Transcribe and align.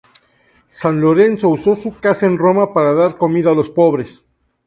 San 0.71 0.99
Lorenzo 0.99 1.47
usó 1.49 1.75
su 1.75 1.95
casa 1.99 2.25
en 2.25 2.39
Roma 2.39 2.73
para 2.73 2.95
dar 2.95 3.19
comida 3.19 3.51
a 3.51 3.53
los 3.53 3.69
pobres. 3.69 4.25